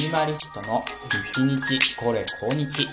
[0.00, 0.82] ニマリストの
[1.28, 2.88] 一日これ今日。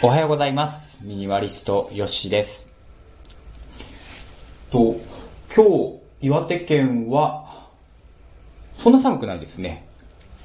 [0.00, 0.98] おはようございます。
[1.02, 2.66] ミニマリストよしです。
[4.70, 4.96] と、
[5.54, 7.68] 今日、岩手県は、
[8.74, 9.86] そんな寒くないですね。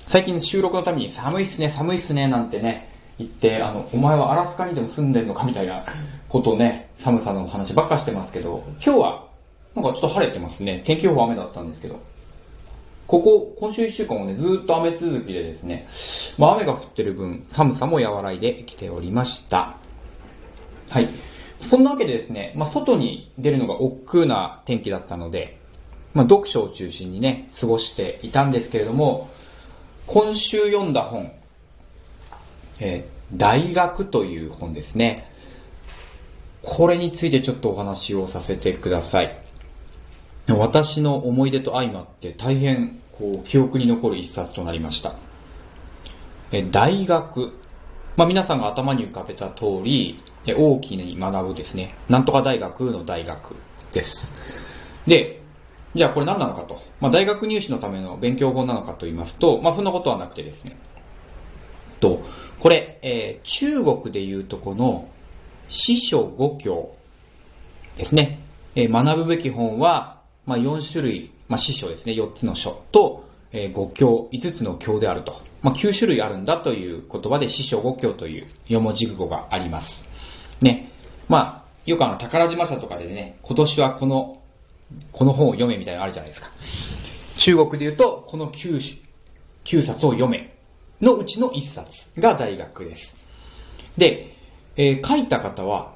[0.06, 5.86] 最近収録のために寒いっすね、寒いっすね、なんてね、言って、あの、お前はアラスカにでも住んでんのかみたいな
[6.28, 9.28] ことね、寒さの話ばっかしてますけど、今日は、
[9.76, 10.82] なんかちょっと晴れてますね。
[10.84, 12.02] 天気予報雨だったんですけど。
[13.10, 15.84] ここ、今週一週間もね、ずっと雨続きでですね、
[16.38, 19.78] まあ雨が降ってる分、寒さも和らいできておりました。
[20.92, 21.10] はい。
[21.60, 25.58] そんなわけでですね、まあ外に出るのが億劫な天気だったので、
[26.14, 29.28] まあ読書を中心にね、過ごしていたんですけれども、
[30.06, 31.32] 今週読んだ本、
[32.80, 35.28] えー大学という本ですね。
[36.64, 39.39] これについてちょっとお話をさせてください。
[40.58, 45.14] 私の思い出と相まって大変こう記憶に残る一冊となりました。
[46.52, 47.54] え大学。
[48.18, 51.94] まあ、皆さんが頭に浮かべた通り、え大きに学ぶですね。
[52.10, 53.56] なんとか大学の大学
[53.94, 54.82] です。
[55.08, 55.42] で、
[55.96, 56.82] じゃあこれ何なのかと。
[57.00, 60.78] まあ、大学入試のための勉強法なのかと言いますと、まあ、そんなことはなくてですね。
[62.00, 62.24] と、
[62.60, 65.10] これ、えー中国でいうとこの、
[65.68, 66.96] 師書五教
[67.96, 68.40] ですね。
[68.76, 70.19] えー学ぶべき本は、
[70.50, 75.40] まあ、4種類、まあ、師書ですね、4つの書と、えー5教、5つの教であると。
[75.62, 80.04] まあ、9種類あるんだという言葉で師書五教という四文字熟語があります。
[80.60, 80.90] ね。
[81.28, 84.42] まあ、よくあの、宝島社とかでね、今年はこの、
[85.12, 86.50] この本を読めみたいなのあるじゃないですか。
[87.38, 89.00] 中国で言うと、この9種、
[89.66, 90.52] 9冊を読め
[91.00, 93.16] のうちの1冊が大学です。
[93.98, 94.36] で、
[94.76, 95.94] えー書いた方は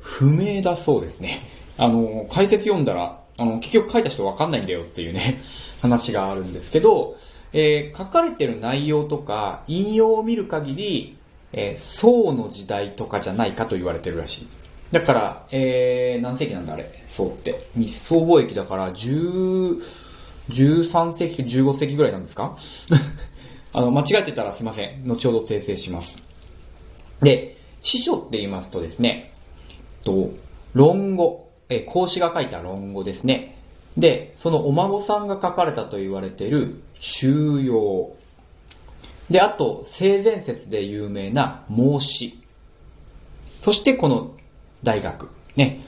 [0.00, 1.40] 不明だそうですね。
[1.78, 5.40] あの、解説読んだら、あの、結局書いた人わかんないんだよっていうね、
[5.82, 7.16] 話があるんですけど、
[7.52, 11.16] えー書かれてる内容とか、引用を見る限り、
[11.52, 14.48] えー宋の時代とかじゃないかと言われてるらしい。
[14.92, 17.66] だから、えー、何世紀なんだあれ、宋って。
[17.74, 19.80] 日宋貿易だから、10、
[20.50, 22.56] 13世紀、15世紀ぐらいなんですか？
[23.72, 25.06] あの、間違えてたらすいません。
[25.06, 26.16] 後ほど訂正します。
[27.20, 29.32] で、師書って言いますとですね、
[30.04, 30.30] と、
[30.72, 33.56] 論語、え、孔子が書いた論語ですね。
[33.96, 38.16] で、そのお孫さんが書かれたと言われている中庸。
[39.30, 42.38] で、あと、性善説で有名な孟子。
[43.60, 44.34] そしてこの
[44.82, 45.28] 大学。
[45.56, 45.80] ね。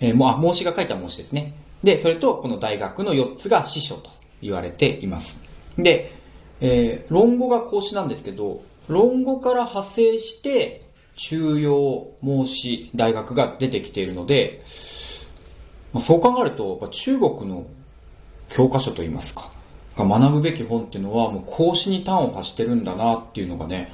[0.00, 1.54] えーもう、あ、孟子が書いた孟子ですね。
[1.82, 4.10] で、それとこの大学の4つが師書と
[4.42, 5.38] 言われています。
[5.78, 6.12] で、
[6.60, 10.82] えー論語が孔子なんですけど、論語から派生して、
[11.16, 14.60] 中庸、孟子、大学が出てきているので、
[15.96, 17.66] まあそう考えると、やっぱ中国の
[18.50, 19.50] 教科書といいますか、
[19.96, 23.90] 学ぶべき本っていうのは、もう孔子に端を発してるんだなっていうのがね、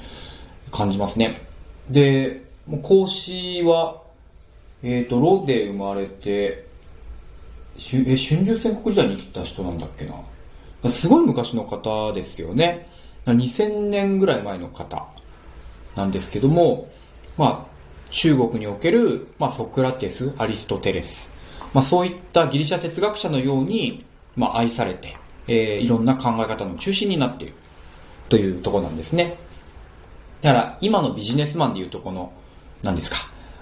[0.72, 1.40] 感じますね。
[1.88, 4.02] で、もう孔子は、
[4.82, 6.66] えっ、と、ロで生まれて、
[7.76, 10.04] え春秋戦国時代に生きた人なんだっけ
[10.82, 10.90] な。
[10.90, 12.88] すごい昔の方ですよね。
[13.26, 15.06] 2000年ぐらい前の方
[15.94, 16.90] なんですけども、
[17.38, 17.72] まあ、
[18.10, 21.41] 中国における、まあ、ソクラテス、アリストテレス、
[21.74, 24.04] まあ、そういったギリシャ哲学者のように、
[24.36, 25.16] まあ、愛されて、
[25.46, 27.54] えーいろんな考え方の中心になっている
[28.28, 29.36] というところなんですね。
[30.42, 32.32] だから、今のビジネスマンでいうとこの、
[32.82, 33.16] 何ですか、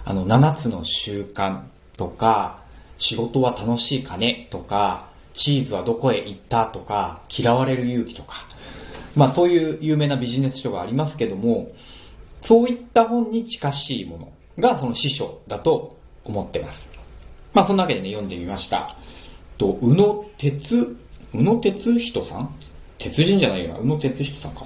[0.04, 1.60] あの、7つの習慣
[1.97, 2.60] とか、
[2.97, 8.37] 仕事は楽しいかねとか、チーズはどこへ行ったとか、嫌われる勇気とか、
[9.16, 11.69] まあそういう有名なビジネス書がありますけども、
[12.41, 16.89] そういった本に近しいものがその師匠だと思ってます。
[17.52, 18.94] まあそんなわけでね、読んでみました。
[19.58, 20.96] と、宇野哲、
[21.34, 22.54] 宇野哲人さん？
[22.98, 24.64] 鉄人じゃないよな、宇野哲人さんか。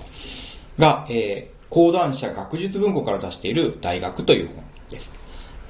[0.78, 5.12] が、えー、講談社学術文庫から出している大学という本です。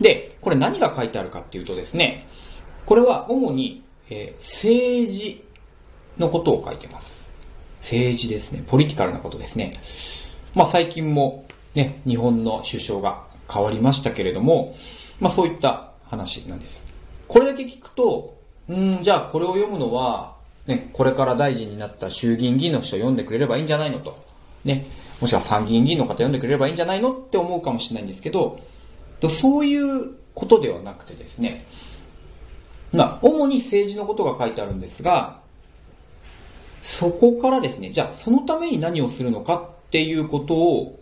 [0.01, 2.27] で、これ何が書いてあるかっていうとですね、
[2.87, 5.45] これは主に、えー政治
[6.19, 7.29] のことを書いてます。
[7.81, 8.63] 政治ですね。
[8.67, 9.73] ポリティカルなことですね。
[10.55, 11.45] まあ最近も
[11.75, 14.75] ね、日本の首相が変わりましたけれども、
[15.21, 16.84] まあそういった話なんです。
[17.35, 18.39] これだけ聞くと、
[18.69, 20.37] うん、じゃあこれを読むのは、
[20.69, 24.17] ね、これから大臣になった衆議院議員の人読んでくれればいいんじゃないのと。
[24.65, 24.87] ね、
[25.21, 28.61] もしくは参議院議員の方読んでくれればいいんじゃないのって思うかもしれないんですけど、
[29.29, 31.67] そういうことではなくてですね、
[32.93, 35.41] まあ、主に政治のことが書いてあるんですが、
[36.83, 41.01] そこからですね、じゃあそのために何をするのかっていうことを、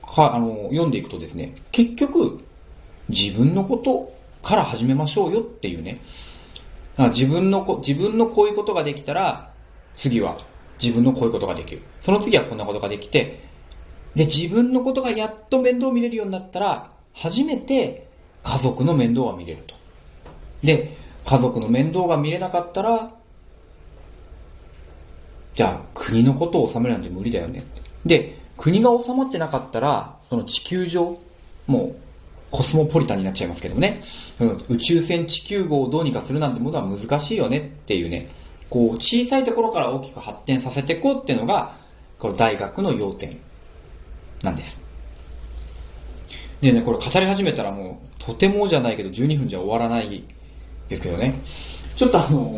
[0.00, 2.38] か、あの、読んでいくとですね、結局、
[3.08, 4.14] 自分のこと
[4.44, 5.98] から始めましょうよっていうね、
[6.96, 9.50] あ自分のこ、自分のこういうことができたら、
[9.94, 10.38] 次は
[10.80, 11.82] 自分のこういうことができる。
[12.00, 13.40] その次はこんなことができて、
[14.14, 18.06] で、自分のことがやっと面倒見れるようになったら、初めて
[18.42, 19.74] 家族の面倒が見れると。
[20.62, 23.10] で、家族の面倒が見れなかったら、
[25.54, 27.64] じゃあ国のことを治めるなんて無理だよね。
[28.04, 31.18] で、国が収まってなかったら、その地球上、
[31.66, 31.96] もう
[32.54, 34.00] コスモポリタンになっちゃいますけどね、
[34.68, 38.28] 宇宙船地球号をどうにかするなんてものは難しいよねっていうね、
[38.70, 41.74] こう小さいところから大きく発展させていこうっていうのが、
[42.16, 43.36] この大学の要点
[44.44, 44.80] なんです。
[46.60, 50.22] でね、これ語り始めたらもう、とてもじゃないけど12分じゃ終わらない
[50.88, 51.34] ですけどね。
[51.96, 52.56] ちょっとあの、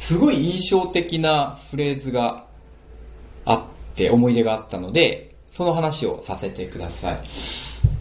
[0.00, 2.46] すごい印象的なフレーズが
[3.44, 7.18] あって、思い出があったので、その話をさせてください。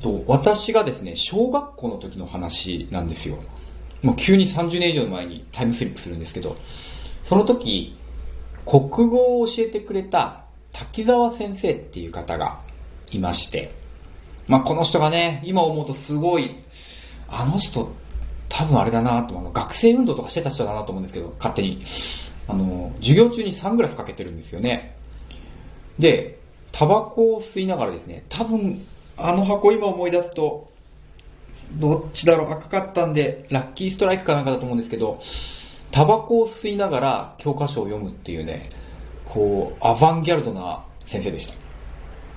[0.01, 3.37] と、私がですね、小学校の時の話なんですよ。
[4.01, 6.55] もう急に30年以上前にタイムスリップするんですけど、
[7.23, 7.97] その時、
[8.65, 12.59] 国語を教えてくれた滝沢先生っていう方が
[13.11, 13.71] いまして、
[14.47, 16.55] まあ、この人がね、今思うとすごい、
[17.27, 17.91] あの人、
[18.49, 21.83] 多分あれだなと、あの、学生運動とかしてた人だなと思うんですけど、勝手に。
[22.47, 24.95] あの、授業中にサングラスかけてるんですよね。
[25.97, 26.39] で、
[26.71, 28.85] タバコを吸いながらですね、多分、
[29.17, 30.69] あの箱今思い出すと、
[31.73, 35.19] どっちだろう赤かったんで、ラッキーストライクかなんかだと思うんですけど、
[35.91, 38.69] タバコを吸いながら教科書を読むっていうね、
[39.25, 41.55] こう、アバンギャルドな先生でした。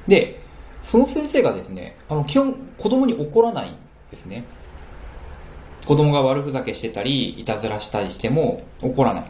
[0.06, 0.40] で、
[0.82, 3.76] その先生がですね、あの、基本子供に怒らないん
[4.10, 4.44] ですね。
[5.86, 9.24] 子供が悪ふざけしてたり、いたずらしたりしても怒らない。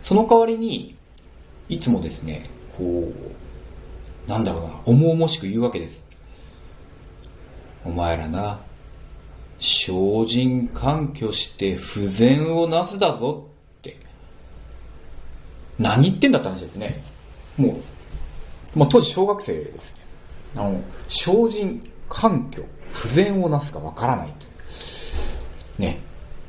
[0.00, 0.96] その代わりに、
[1.68, 6.05] いつもですね、こう、なんだろうな、重々しく言うわけです。
[7.86, 8.58] お前らな、
[9.60, 13.48] 精進環境して不全をなすだぞ
[13.78, 13.96] って。
[15.78, 17.00] 何言ってんだって話ですね。
[17.56, 17.68] も
[18.74, 20.04] う、まあ、当時小学生です
[20.56, 24.46] あの、精進、環境、不全をなすかわからないと。
[25.78, 26.00] ね。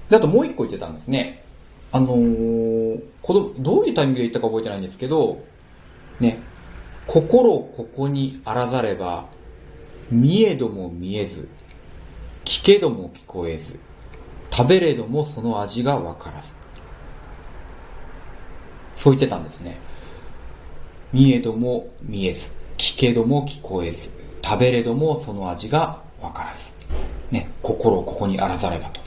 [0.10, 1.44] で、あともう一個言ってたんですね。
[1.92, 5.44] あのー、子供、どういうタイミングで言ったか覚えてないんですけど、
[6.20, 6.40] ね、
[7.06, 9.37] 心ここにあらざれば、
[10.10, 11.50] 見えども見えず、
[12.46, 13.80] 聞けども聞こえず、
[14.52, 16.56] 食べれどもその味がわからず。
[18.96, 19.78] そう言ってたんですね。
[21.14, 24.10] 見えども見えず、聞けども聞こえず、
[24.44, 26.72] 食べれどもその味がわからず。
[27.32, 29.02] ね、心をここにあらざればと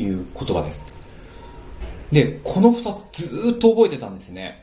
[0.00, 0.84] いう言葉です。
[2.12, 4.62] で、この二つずっと覚えてたんですね。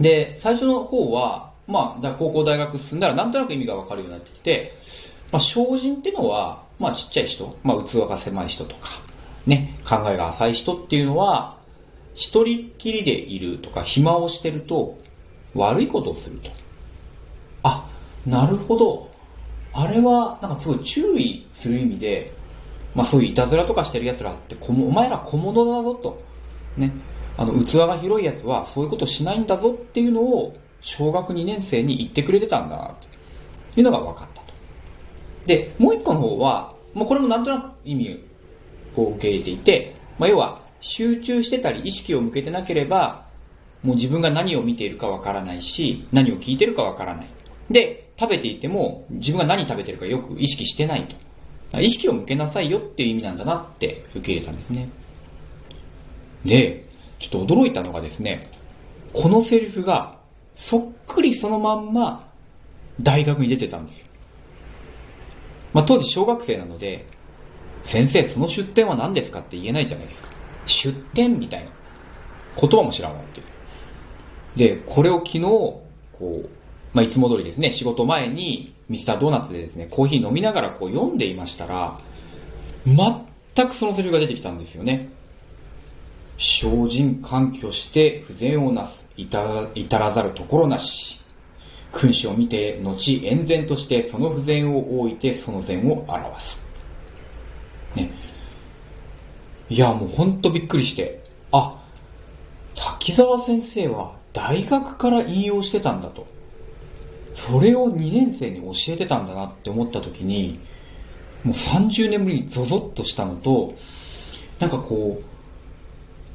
[0.00, 4.74] で、最初の方は、まあ、高校大学進んだらなんとなく意味がわかるようになってきて、
[5.30, 8.88] まあ、精進っていうのは、まあ、ちっちゃい人、まあ、器が狭い人とか、
[9.46, 11.58] ね、考えが浅い人っていうのは、
[12.14, 14.98] 一人っきりでいるとか、暇をしてると、
[15.54, 16.50] 悪いことをすると。
[17.62, 17.88] あ、
[18.26, 19.10] なるほど。
[19.72, 22.32] あれは、なんかすごい注意する意味で、
[22.94, 26.20] まあそういういたずらとかしてる奴らって、お前ら小物だぞと。
[26.76, 26.92] ね。
[27.36, 32.94] あの、器が広い奴はそういうことしないんだぞっていうのを、小学2年生に言ってくれてたんだな、
[33.74, 34.52] というのが分かったと。
[35.46, 38.24] で、もう一個の方は、もうこれもなんとなく意味
[38.96, 43.26] を受け入れていて、まあ要は、集中してたり意識を向けてなければ、
[43.82, 47.26] もう自分が何を見ているかわからないし、何を聞いてるかわからない。
[47.70, 51.16] で、食べていても自分が何食べてるかよく意識してないと。
[51.80, 54.88] 意識を向けなさいよっていう意味なんだなって受け入れたんですね。
[56.44, 56.84] で、
[57.18, 58.50] ちょっと驚いたのがですね、
[59.12, 60.17] このセリフが
[60.58, 62.28] そっくりそのまんま
[63.00, 64.06] 大学に出てたんですよ。
[65.72, 67.06] まあ当時小学生なので、
[67.84, 70.28] 先生その出典は何ですかって言えないじゃないですか。
[70.66, 71.70] 出典みたいな
[72.60, 73.46] 言葉も知らないっていう。
[74.56, 75.82] で、これを昨日、こ
[76.20, 76.48] う、
[76.92, 81.96] まあ、いつも通りですね、仕事前にミスタードーナツでですね、コーヒー飲みながらこう読んでいましたら、
[82.84, 85.08] 全くそのセリフが出てきたんですよね。
[86.36, 89.07] 精進環境して不全をなす。
[89.18, 91.18] 至らざるところなし。
[91.92, 96.62] 君主を見て、後、延然としてその不全を置いてその善を表す。
[97.94, 98.10] ね。
[99.68, 101.20] いや、もうほんとびっくりして、
[101.50, 101.82] あ、
[102.74, 106.26] 滝沢先生は大学から引用してたんだと。
[107.34, 110.58] それを2年生に教えてたんだなって思った時に、
[111.44, 113.74] もう30年ぶりにゾゾッとしたのと、
[114.58, 115.27] なんかこう、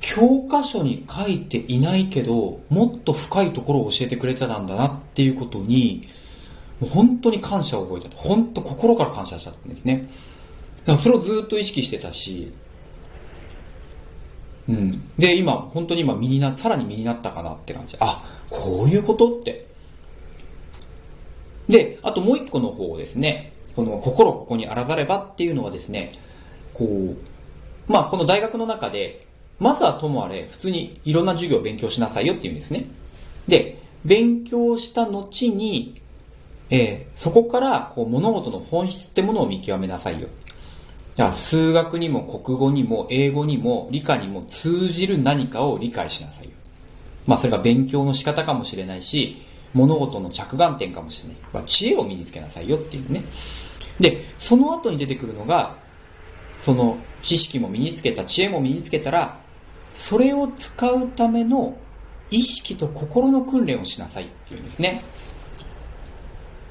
[0.03, 6.05] 教科書に書いていないけど、もっと深いところを教えてくれてたんだなっていうことに、
[6.81, 8.15] もう本当に感謝を覚えた。
[8.17, 10.09] 本当心から感謝したんですね。
[10.79, 12.51] だからそれをずっと意識してたし、
[14.67, 15.09] うん。
[15.17, 17.95] で、今、本当に今身にな、さらに身になったかなって感じ。
[18.01, 19.67] あ、こういうことって。
[21.69, 26.11] で、あともう一個の方ですね、その、心ここにあらざればっていうのはですね、
[26.73, 29.25] こう、まあ、この大学の中で、
[29.59, 32.85] まずはともあれ、普通にいろんな授業を勉強しなさいよっていうんですね。
[33.47, 36.01] で、勉強した後に、
[36.69, 40.27] えー、そこからこう物事の本質ってものを見極めなさいよ。
[41.15, 46.51] だから数学にも国語にも英語にも理科にも通じる何かを理解しなさいよ。
[47.27, 49.37] まあそれが勉強の仕方かもしれないし、
[49.73, 51.37] 物事の着眼点かもしれない。
[51.53, 53.23] まあ、知恵を身につけなさいよっていうね。
[53.99, 55.75] で、その後に出てくるのが、
[56.59, 59.39] その知識も身につけた、知恵も身につけたら、
[59.93, 61.77] それを使うための
[62.31, 65.03] 意識と心の訓練をしなさいっていうんですね。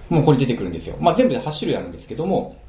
[0.09, 0.97] もうこれ出てくるんですよ。
[1.01, 2.61] まあ全部で8種類あるんですけども、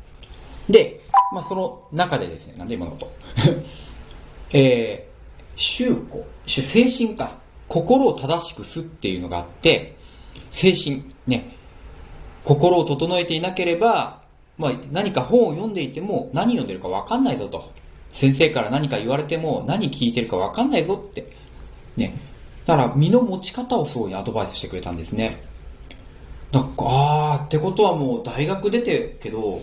[0.70, 1.02] で、
[1.34, 3.12] まあその中でですね、なんで今のこと。
[4.58, 7.42] えー、修行、精神か。
[7.68, 9.96] 心を正しくすっていうのがあって、
[10.52, 11.56] 精神、ね、
[12.44, 14.22] 心を整えていなければ、
[14.58, 17.72] まあ何か本を読んでいても何読んでるかわかんないぞと。
[18.14, 21.28] 先生から何か言われても何聞いてるかわかんないぞって。
[21.98, 22.14] ね。
[22.66, 25.44] だから身の持ち方をすごいアドバイスしてくれたんですね。
[26.52, 29.60] だかあーってことはもう大学出てるけど、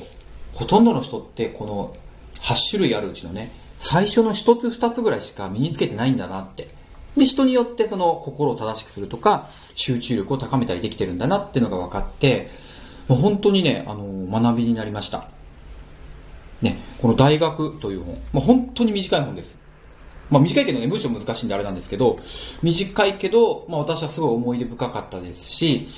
[0.52, 1.94] ほとんどの人ってこの
[2.42, 6.68] 8種類あるうちのね、最初の1つ2つぐらいしか身につけてないんだなって。
[7.16, 12.50] で、人によってその心を正しくするとか、集中力を高めたりできてるんだなっていうのが分かって、
[13.06, 15.28] もう本当にね、あの、学びになりました。
[16.62, 19.58] ね、この大学という本、まあ、本当に短い本です。
[20.30, 22.18] まあ短いけどね、文章難しいんであれなんですけど、
[22.62, 25.88] 短いけど、まあ私はすごい思い出深かったですし、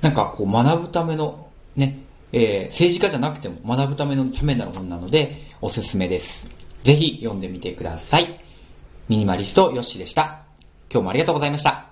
[0.00, 2.00] なんかこう学ぶための、ね、
[2.32, 6.48] えー、政治家じゃなくても学ぶためのためになる本なので、おすすめです。
[6.82, 8.40] ぜひ読んでみてください。
[9.08, 10.42] ミニマリストヨッシーでした。
[10.90, 11.89] 今日もありがとうございました。